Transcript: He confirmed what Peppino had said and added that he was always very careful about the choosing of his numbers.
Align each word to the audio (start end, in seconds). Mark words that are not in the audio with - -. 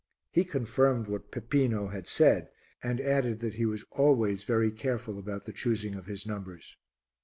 He 0.31 0.45
confirmed 0.45 1.07
what 1.07 1.29
Peppino 1.31 1.89
had 1.89 2.07
said 2.07 2.49
and 2.81 2.99
added 2.99 3.37
that 3.41 3.53
he 3.53 3.67
was 3.67 3.85
always 3.91 4.45
very 4.45 4.71
careful 4.71 5.19
about 5.19 5.45
the 5.45 5.53
choosing 5.53 5.93
of 5.93 6.07
his 6.07 6.25
numbers. 6.25 6.75